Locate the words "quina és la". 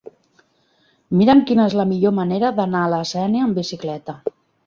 1.49-1.85